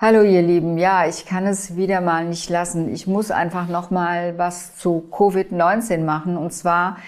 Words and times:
Hallo 0.00 0.22
ihr 0.22 0.42
Lieben, 0.42 0.78
ja, 0.78 1.08
ich 1.08 1.26
kann 1.26 1.44
es 1.44 1.74
wieder 1.74 2.00
mal 2.00 2.24
nicht 2.24 2.48
lassen. 2.48 2.94
Ich 2.94 3.08
muss 3.08 3.32
einfach 3.32 3.66
noch 3.66 3.90
mal 3.90 4.38
was 4.38 4.76
zu 4.76 5.08
Covid-19 5.10 6.04
machen 6.04 6.36
und 6.36 6.52
zwar 6.52 6.98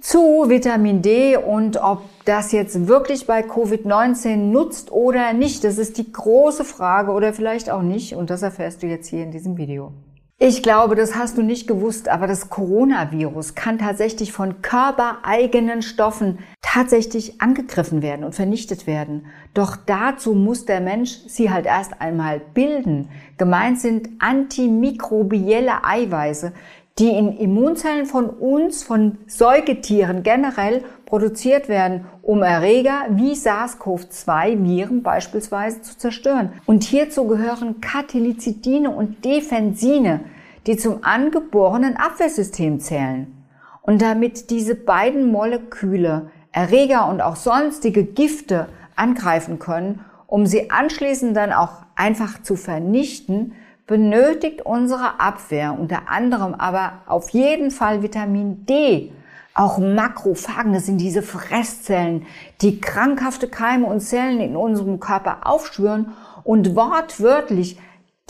zu 0.00 0.48
Vitamin 0.48 1.02
D 1.02 1.36
und 1.36 1.76
ob 1.76 2.00
das 2.24 2.52
jetzt 2.52 2.88
wirklich 2.88 3.26
bei 3.26 3.42
Covid-19 3.42 4.36
nutzt 4.36 4.90
oder 4.90 5.34
nicht. 5.34 5.64
Das 5.64 5.76
ist 5.76 5.98
die 5.98 6.10
große 6.10 6.64
Frage 6.64 7.12
oder 7.12 7.34
vielleicht 7.34 7.68
auch 7.68 7.82
nicht 7.82 8.14
und 8.14 8.30
das 8.30 8.40
erfährst 8.40 8.82
du 8.82 8.86
jetzt 8.86 9.08
hier 9.08 9.22
in 9.22 9.32
diesem 9.32 9.58
Video. 9.58 9.92
Ich 10.38 10.62
glaube, 10.62 10.94
das 10.94 11.16
hast 11.16 11.36
du 11.36 11.42
nicht 11.42 11.68
gewusst, 11.68 12.08
aber 12.08 12.26
das 12.26 12.48
Coronavirus 12.48 13.54
kann 13.54 13.78
tatsächlich 13.78 14.32
von 14.32 14.62
körpereigenen 14.62 15.82
Stoffen 15.82 16.38
tatsächlich 16.72 17.40
angegriffen 17.40 18.00
werden 18.00 18.24
und 18.24 18.32
vernichtet 18.32 18.86
werden. 18.86 19.26
Doch 19.54 19.74
dazu 19.74 20.34
muss 20.34 20.66
der 20.66 20.80
Mensch 20.80 21.18
sie 21.26 21.50
halt 21.50 21.66
erst 21.66 22.00
einmal 22.00 22.40
bilden. 22.54 23.08
Gemeint 23.38 23.80
sind 23.80 24.08
antimikrobielle 24.20 25.82
Eiweiße, 25.84 26.52
die 27.00 27.08
in 27.08 27.36
Immunzellen 27.36 28.06
von 28.06 28.30
uns, 28.30 28.84
von 28.84 29.18
Säugetieren 29.26 30.22
generell 30.22 30.84
produziert 31.06 31.68
werden, 31.68 32.06
um 32.22 32.44
Erreger 32.44 33.06
wie 33.10 33.32
SARS-CoV-2-Viren 33.32 35.02
beispielsweise 35.02 35.82
zu 35.82 35.98
zerstören. 35.98 36.52
Und 36.66 36.84
hierzu 36.84 37.26
gehören 37.26 37.80
Katalysidine 37.80 38.90
und 38.90 39.24
Defensine, 39.24 40.20
die 40.68 40.76
zum 40.76 41.02
angeborenen 41.02 41.96
Abwehrsystem 41.96 42.78
zählen. 42.78 43.34
Und 43.82 44.02
damit 44.02 44.50
diese 44.50 44.76
beiden 44.76 45.32
Moleküle 45.32 46.30
Erreger 46.52 47.08
und 47.08 47.20
auch 47.20 47.36
sonstige 47.36 48.04
Gifte 48.04 48.68
angreifen 48.96 49.58
können, 49.58 50.04
um 50.26 50.46
sie 50.46 50.70
anschließend 50.70 51.36
dann 51.36 51.52
auch 51.52 51.82
einfach 51.96 52.42
zu 52.42 52.56
vernichten, 52.56 53.54
benötigt 53.86 54.62
unsere 54.62 55.18
Abwehr 55.18 55.76
unter 55.76 56.08
anderem 56.08 56.54
aber 56.54 56.92
auf 57.06 57.30
jeden 57.30 57.70
Fall 57.70 58.02
Vitamin 58.02 58.64
D. 58.64 59.10
Auch 59.52 59.78
Makrophagen, 59.78 60.72
das 60.72 60.86
sind 60.86 60.98
diese 60.98 61.22
Fresszellen, 61.22 62.24
die 62.60 62.80
krankhafte 62.80 63.48
Keime 63.48 63.86
und 63.86 64.00
Zellen 64.00 64.40
in 64.40 64.54
unserem 64.54 65.00
Körper 65.00 65.38
aufschwören 65.44 66.12
und 66.44 66.76
wortwörtlich 66.76 67.80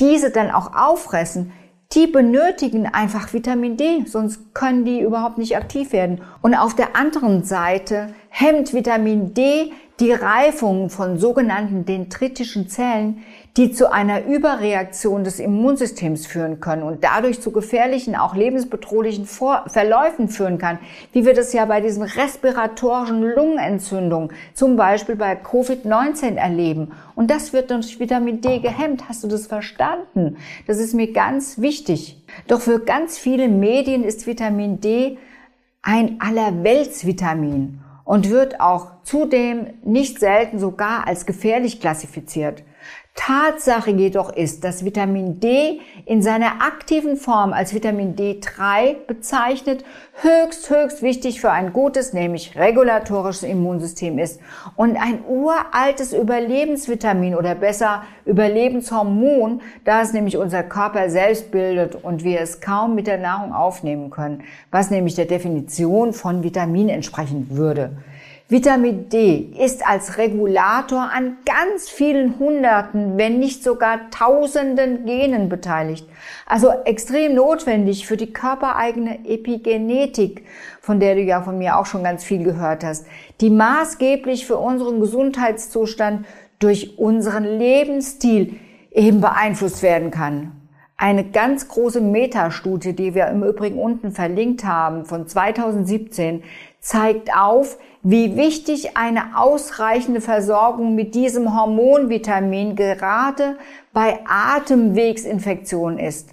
diese 0.00 0.30
dann 0.30 0.50
auch 0.50 0.74
auffressen, 0.74 1.52
die 1.92 2.06
benötigen 2.06 2.86
einfach 2.86 3.33
Vitamin 3.33 3.77
D, 3.77 4.05
sonst 4.06 4.55
können 4.55 4.84
die 4.84 5.00
überhaupt 5.00 5.38
nicht 5.38 5.56
aktiv 5.56 5.92
werden. 5.92 6.20
Und 6.41 6.55
auf 6.55 6.77
der 6.77 6.94
anderen 6.94 7.42
Seite 7.42 8.14
hemmt 8.28 8.72
Vitamin 8.72 9.34
D 9.34 9.72
die 9.98 10.12
Reifung 10.12 10.88
von 10.88 11.18
sogenannten 11.18 11.84
dendritischen 11.84 12.68
Zellen, 12.68 13.24
die 13.56 13.72
zu 13.72 13.90
einer 13.90 14.24
Überreaktion 14.26 15.24
des 15.24 15.40
Immunsystems 15.40 16.26
führen 16.26 16.60
können 16.60 16.82
und 16.82 17.02
dadurch 17.02 17.40
zu 17.40 17.50
gefährlichen, 17.50 18.14
auch 18.14 18.36
lebensbedrohlichen 18.36 19.26
Vor 19.26 19.64
Verläufen 19.66 20.28
führen 20.28 20.58
kann, 20.58 20.78
wie 21.12 21.26
wir 21.26 21.34
das 21.34 21.52
ja 21.52 21.64
bei 21.64 21.80
diesen 21.80 22.02
respiratorischen 22.02 23.22
Lungenentzündungen, 23.22 24.30
zum 24.54 24.76
Beispiel 24.76 25.16
bei 25.16 25.34
Covid-19 25.34 26.36
erleben. 26.36 26.92
Und 27.16 27.30
das 27.30 27.52
wird 27.52 27.70
durch 27.70 27.98
Vitamin 27.98 28.40
D 28.40 28.60
gehemmt. 28.60 29.08
Hast 29.08 29.24
du 29.24 29.28
das 29.28 29.48
verstanden? 29.48 30.36
Das 30.66 30.78
ist 30.78 30.94
mir 30.94 31.12
ganz 31.12 31.60
wichtig. 31.60 32.22
Doch 32.46 32.60
für 32.60 32.78
ganz 32.78 33.18
viele 33.18 33.48
Medien 33.48 34.04
ist 34.04 34.26
Vitamin 34.26 34.80
D 34.80 35.18
ein 35.82 36.20
Allerweltsvitamin 36.20 37.80
und 38.04 38.30
wird 38.30 38.60
auch 38.60 39.02
zudem 39.02 39.68
nicht 39.84 40.20
selten 40.20 40.58
sogar 40.58 41.06
als 41.06 41.26
gefährlich 41.26 41.80
klassifiziert. 41.80 42.62
Tatsache 43.14 43.91
jedoch 43.91 44.33
ist, 44.33 44.64
dass 44.64 44.84
Vitamin 44.84 45.41
D 45.41 45.80
in 46.06 46.22
seiner 46.22 46.62
aktiven 46.62 47.17
Form 47.17 47.52
als 47.52 47.75
Vitamin 47.75 48.17
D3 48.17 48.94
bezeichnet 49.06 49.84
höchst, 50.22 50.70
höchst 50.70 51.02
wichtig 51.02 51.40
für 51.40 51.51
ein 51.51 51.73
gutes, 51.73 52.12
nämlich 52.12 52.57
regulatorisches 52.57 53.42
Immunsystem 53.42 54.18
ist 54.18 54.40
und 54.77 54.96
ein 54.96 55.24
uraltes 55.29 56.12
Überlebensvitamin 56.12 57.34
oder 57.34 57.55
besser 57.55 58.05
Überlebenshormon, 58.24 59.61
da 59.84 60.02
es 60.02 60.13
nämlich 60.13 60.36
unser 60.36 60.63
Körper 60.63 61.11
selbst 61.11 61.51
bildet 61.51 61.96
und 61.96 62.24
wir 62.24 62.40
es 62.40 62.61
kaum 62.61 62.95
mit 62.95 63.07
der 63.07 63.18
Nahrung 63.18 63.52
aufnehmen 63.52 64.11
können, 64.11 64.45
was 64.70 64.90
nämlich 64.90 65.14
der 65.14 65.27
Definition 65.27 66.13
von 66.13 66.42
Vitamin 66.42 66.89
entsprechen 66.89 67.48
würde. 67.51 67.90
Vitamin 68.50 69.08
D 69.08 69.52
ist 69.61 69.86
als 69.86 70.18
Regulator 70.18 71.08
an 71.14 71.36
ganz 71.46 71.88
vielen 71.88 72.36
Hunderten, 72.40 73.16
wenn 73.16 73.38
nicht 73.38 73.62
sogar 73.62 74.11
Tausenden 74.11 75.06
Genen 75.06 75.48
beteiligt. 75.48 76.05
Also 76.46 76.72
extrem 76.84 77.36
notwendig 77.36 78.08
für 78.08 78.16
die 78.16 78.33
körpereigene 78.33 79.24
Epigenetik, 79.24 80.44
von 80.80 80.98
der 80.98 81.14
du 81.14 81.20
ja 81.20 81.42
von 81.42 81.58
mir 81.58 81.78
auch 81.78 81.86
schon 81.86 82.02
ganz 82.02 82.24
viel 82.24 82.42
gehört 82.42 82.83
hast, 82.83 83.06
die 83.40 83.50
maßgeblich 83.50 84.48
für 84.48 84.56
unseren 84.56 84.98
Gesundheitszustand 84.98 86.27
durch 86.58 86.98
unseren 86.98 87.44
Lebensstil 87.44 88.56
eben 88.90 89.20
beeinflusst 89.20 89.84
werden 89.84 90.10
kann. 90.10 90.50
Eine 90.96 91.24
ganz 91.24 91.68
große 91.68 92.00
Metastudie, 92.00 92.94
die 92.94 93.14
wir 93.14 93.28
im 93.28 93.44
Übrigen 93.44 93.78
unten 93.78 94.10
verlinkt 94.10 94.64
haben, 94.64 95.05
von 95.05 95.28
2017, 95.28 96.42
zeigt 96.80 97.34
auf, 97.34 97.78
wie 98.02 98.36
wichtig 98.36 98.96
eine 98.96 99.36
ausreichende 99.38 100.20
Versorgung 100.20 100.94
mit 100.94 101.14
diesem 101.14 101.55
Hormonvitamin 101.55 102.74
gerade 102.74 103.56
bei 103.92 104.20
Atemwegsinfektionen 104.27 105.98
ist. 105.98 106.30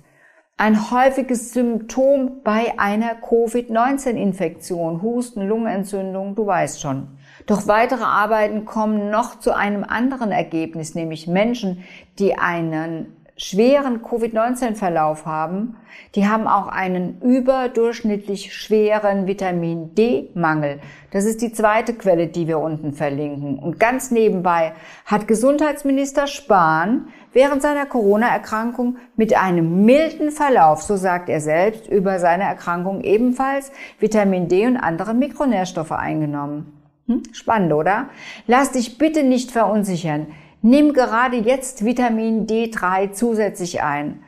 Ein 0.59 0.89
häufiges 0.89 1.53
Symptom 1.53 2.41
bei 2.44 2.79
einer 2.79 3.13
Covid-19-Infektion, 3.16 5.03
Husten, 5.03 5.47
Lungenentzündung, 5.47 6.33
du 6.33 6.47
weißt 6.47 6.81
schon. 6.81 7.09
Doch 7.45 7.67
weitere 7.67 8.03
Arbeiten 8.03 8.66
kommen 8.66 9.11
noch 9.11 9.39
zu 9.39 9.56
einem 9.56 9.83
anderen 9.83 10.31
Ergebnis, 10.31 10.95
nämlich 10.95 11.27
Menschen, 11.27 11.83
die 12.17 12.39
einen 12.39 13.16
schweren 13.38 14.02
Covid-19-Verlauf 14.02 15.25
haben, 15.25 15.78
die 16.16 16.28
haben 16.28 16.48
auch 16.48 16.68
einen 16.68 17.22
überdurchschnittlich 17.22 18.53
schweren 18.53 19.28
Vitamin 19.28 19.94
D-Mangel. 19.94 20.80
Das 21.12 21.25
ist 21.25 21.42
die 21.42 21.53
zweite 21.53 21.94
Quelle, 21.94 22.28
die 22.28 22.48
wir 22.48 22.59
unten 22.59 22.94
verlinken. 22.94 23.59
Und 23.59 23.80
ganz 23.80 24.12
nebenbei 24.12 24.74
hat 25.06 25.28
Gesundheitsminister 25.28 26.28
Spahn 26.28 27.08
während 27.31 27.62
seiner 27.62 27.86
Corona-Erkrankung 27.86 28.98
mit 29.16 29.38
einem 29.38 29.86
milden 29.86 30.31
Verlauf, 30.31 30.81
so 30.81 30.96
sagt 30.96 31.30
er 31.30 31.40
selbst, 31.40 31.88
über 31.88 32.19
seine 32.19 32.44
Erkrankung 32.44 33.02
ebenfalls 33.02 33.72
Vitamin 34.00 34.48
D 34.48 34.66
und 34.66 34.78
andere 34.78 35.14
Mikronährstoffe 35.14 35.92
eingenommen. 35.92 36.74
Hm? 37.08 37.24
Spannend, 37.31 37.74
oder? 37.74 38.09
Lass 38.48 38.72
dich 38.72 38.98
bitte 38.98 39.24
nicht 39.24 39.52
verunsichern. 39.52 40.28
Nimm 40.69 40.91
gerade 40.91 41.38
jetzt 41.38 41.85
Vitamin 41.85 42.45
D3 42.45 43.13
zusätzlich 43.13 43.81
ein. 43.83 44.22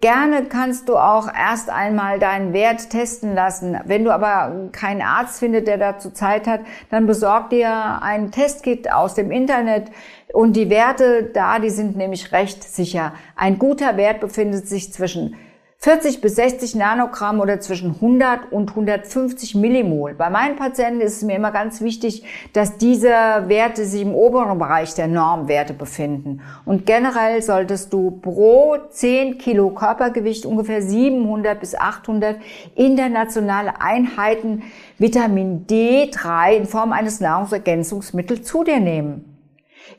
Gerne 0.00 0.46
kannst 0.46 0.88
du 0.88 0.96
auch 0.96 1.28
erst 1.32 1.70
einmal 1.70 2.18
deinen 2.18 2.52
Wert 2.52 2.90
testen 2.90 3.32
lassen. 3.32 3.78
Wenn 3.84 4.04
du 4.04 4.12
aber 4.12 4.70
keinen 4.72 5.02
Arzt 5.02 5.38
findest, 5.38 5.68
der 5.68 5.78
dazu 5.78 6.10
Zeit 6.10 6.48
hat, 6.48 6.62
dann 6.90 7.06
besorg 7.06 7.50
dir 7.50 8.02
ein 8.02 8.32
Testkit 8.32 8.90
aus 8.90 9.14
dem 9.14 9.30
Internet 9.30 9.92
und 10.32 10.54
die 10.56 10.68
Werte 10.68 11.30
da, 11.32 11.60
die 11.60 11.70
sind 11.70 11.96
nämlich 11.96 12.32
recht 12.32 12.64
sicher. 12.64 13.12
Ein 13.36 13.60
guter 13.60 13.96
Wert 13.96 14.18
befindet 14.18 14.66
sich 14.68 14.92
zwischen 14.92 15.36
40 15.84 16.22
bis 16.22 16.36
60 16.36 16.76
Nanogramm 16.76 17.40
oder 17.40 17.60
zwischen 17.60 17.96
100 17.96 18.50
und 18.50 18.70
150 18.70 19.54
Millimol. 19.54 20.14
Bei 20.14 20.30
meinen 20.30 20.56
Patienten 20.56 21.02
ist 21.02 21.18
es 21.18 21.22
mir 21.24 21.36
immer 21.36 21.50
ganz 21.50 21.82
wichtig, 21.82 22.24
dass 22.54 22.78
diese 22.78 23.10
Werte 23.10 23.84
sich 23.84 24.00
im 24.00 24.14
oberen 24.14 24.58
Bereich 24.58 24.94
der 24.94 25.08
Normwerte 25.08 25.74
befinden. 25.74 26.40
Und 26.64 26.86
generell 26.86 27.42
solltest 27.42 27.92
du 27.92 28.12
pro 28.12 28.78
10 28.88 29.36
Kilo 29.36 29.74
Körpergewicht 29.74 30.46
ungefähr 30.46 30.80
700 30.80 31.60
bis 31.60 31.74
800 31.74 32.38
internationale 32.76 33.78
Einheiten 33.78 34.62
Vitamin 34.96 35.66
D3 35.66 36.56
in 36.56 36.64
Form 36.64 36.92
eines 36.92 37.20
Nahrungsergänzungsmittels 37.20 38.44
zu 38.44 38.64
dir 38.64 38.80
nehmen. 38.80 39.36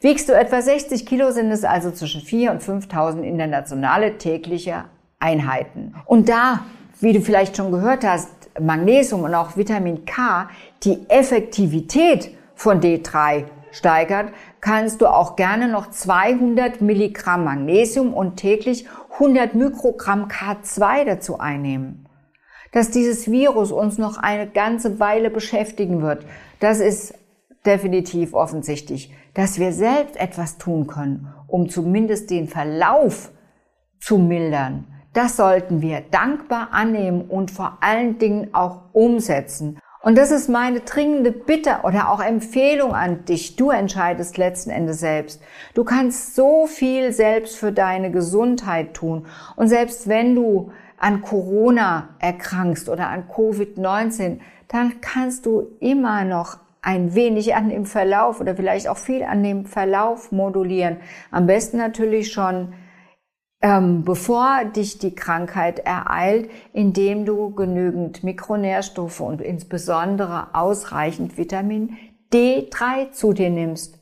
Wiegst 0.02 0.30
du 0.30 0.34
etwa 0.34 0.64
60 0.64 1.06
Kilo, 1.06 1.30
sind 1.30 1.52
es 1.52 1.64
also 1.64 1.92
zwischen 1.92 2.22
4 2.22 2.50
und 2.50 2.64
5.000 2.64 3.22
internationale 3.22 4.18
tägliche 4.18 4.86
Einheiten. 5.20 5.96
Und 6.06 6.30
da, 6.30 6.62
wie 7.00 7.14
du 7.14 7.22
vielleicht 7.22 7.58
schon 7.58 7.72
gehört 7.72 8.04
hast, 8.04 8.30
Magnesium 8.60 9.24
und 9.24 9.36
auch 9.36 9.58
Vitamin 9.58 10.06
K 10.06 10.50
die 10.84 11.10
Effektivität 11.10 12.32
von 12.56 12.80
D3 12.80 13.46
steigert, 13.72 14.32
kannst 14.62 15.02
du 15.02 15.08
auch 15.08 15.36
gerne 15.36 15.68
noch 15.68 15.90
200 15.90 16.82
Milligramm 16.82 17.44
Magnesium 17.44 18.14
und 18.14 18.38
täglich 18.38 18.88
100 19.14 19.56
Mikrogramm 19.56 20.28
K2 20.28 21.04
dazu 21.06 21.40
einnehmen. 21.40 22.08
Dass 22.72 22.92
dieses 22.92 23.30
Virus 23.30 23.72
uns 23.72 23.98
noch 23.98 24.18
eine 24.18 24.48
ganze 24.48 25.00
Weile 25.00 25.30
beschäftigen 25.30 26.02
wird, 26.02 26.26
das 26.60 26.80
ist 26.80 27.14
definitiv 27.66 28.34
offensichtlich. 28.34 29.14
dass 29.36 29.60
wir 29.60 29.74
selbst 29.74 30.16
etwas 30.16 30.58
tun 30.58 30.88
können, 30.88 31.28
um 31.48 31.70
zumindest 31.70 32.32
den 32.32 32.48
Verlauf 32.48 33.32
zu 34.00 34.18
mildern. 34.18 34.88
Das 35.16 35.38
sollten 35.38 35.82
wir 35.82 36.02
dankbar 36.12 36.68
annehmen 36.72 37.22
und 37.22 37.50
vor 37.50 37.78
allen 37.80 38.18
Dingen 38.18 38.50
auch 38.54 38.82
umsetzen. 38.92 39.80
Und 40.02 40.18
das 40.18 40.30
ist 40.30 40.50
meine 40.50 40.82
dringende 40.82 41.32
Bitte 41.32 41.78
oder 41.84 42.12
auch 42.12 42.22
Empfehlung 42.22 42.94
an 42.94 43.24
dich. 43.24 43.56
Du 43.56 43.72
entscheidest 43.72 44.38
letzten 44.38 44.72
Endes 44.72 45.00
selbst. 45.00 45.42
Du 45.74 45.86
kannst 45.86 46.36
so 46.36 46.68
viel 46.68 47.14
selbst 47.14 47.56
für 47.56 47.72
deine 47.72 48.12
Gesundheit 48.12 48.94
tun. 48.94 49.26
Und 49.56 49.70
selbst 49.70 50.10
wenn 50.10 50.36
du 50.36 50.74
an 50.98 51.22
Corona 51.22 52.10
erkrankst 52.20 52.90
oder 52.90 53.08
an 53.08 53.24
Covid-19, 53.34 54.40
dann 54.68 55.00
kannst 55.00 55.46
du 55.46 55.70
immer 55.80 56.26
noch 56.26 56.58
ein 56.82 57.16
wenig 57.16 57.56
an 57.56 57.70
dem 57.70 57.86
Verlauf 57.86 58.42
oder 58.42 58.54
vielleicht 58.54 58.90
auch 58.90 58.98
viel 58.98 59.24
an 59.24 59.44
dem 59.44 59.66
Verlauf 59.66 60.34
modulieren. 60.34 60.98
Am 61.32 61.48
besten 61.48 61.78
natürlich 61.78 62.34
schon 62.34 62.74
ähm, 63.66 64.04
bevor 64.06 64.64
dich 64.64 65.00
die 65.00 65.16
Krankheit 65.16 65.80
ereilt, 65.80 66.52
indem 66.72 67.26
du 67.26 67.50
genügend 67.50 68.24
Mikronährstoffe 68.24 69.22
und 69.22 69.42
insbesondere 69.42 70.54
ausreichend 70.54 71.40
Vitamin 71.40 71.98
D3 72.32 73.10
zu 73.12 73.34
dir 73.34 73.50
nimmst. 73.50 73.98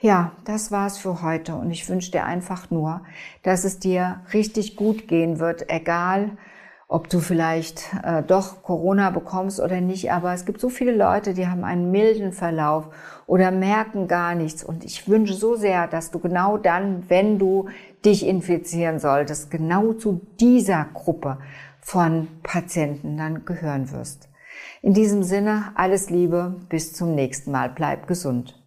Ja, 0.00 0.32
das 0.44 0.70
war's 0.70 0.98
für 0.98 1.22
heute 1.22 1.54
und 1.54 1.70
ich 1.70 1.88
wünsche 1.88 2.10
dir 2.10 2.26
einfach 2.26 2.70
nur, 2.70 3.04
dass 3.42 3.64
es 3.64 3.78
dir 3.78 4.20
richtig 4.34 4.76
gut 4.76 5.08
gehen 5.08 5.38
wird, 5.38 5.70
egal 5.70 6.36
ob 6.88 7.08
du 7.08 7.18
vielleicht 7.18 7.94
äh, 8.04 8.22
doch 8.22 8.62
Corona 8.62 9.10
bekommst 9.10 9.60
oder 9.60 9.80
nicht. 9.80 10.12
Aber 10.12 10.32
es 10.32 10.44
gibt 10.44 10.60
so 10.60 10.68
viele 10.68 10.94
Leute, 10.94 11.34
die 11.34 11.48
haben 11.48 11.64
einen 11.64 11.90
milden 11.90 12.32
Verlauf 12.32 12.88
oder 13.26 13.50
merken 13.50 14.06
gar 14.06 14.34
nichts. 14.34 14.62
Und 14.62 14.84
ich 14.84 15.08
wünsche 15.08 15.34
so 15.34 15.56
sehr, 15.56 15.88
dass 15.88 16.10
du 16.10 16.20
genau 16.20 16.58
dann, 16.58 17.04
wenn 17.08 17.38
du 17.38 17.68
dich 18.04 18.26
infizieren 18.26 19.00
solltest, 19.00 19.50
genau 19.50 19.94
zu 19.94 20.20
dieser 20.38 20.86
Gruppe 20.94 21.38
von 21.80 22.28
Patienten 22.42 23.16
dann 23.16 23.44
gehören 23.44 23.90
wirst. 23.90 24.28
In 24.80 24.94
diesem 24.94 25.24
Sinne, 25.24 25.72
alles 25.74 26.10
Liebe, 26.10 26.54
bis 26.68 26.92
zum 26.92 27.14
nächsten 27.14 27.50
Mal. 27.50 27.68
Bleib 27.68 28.06
gesund. 28.06 28.62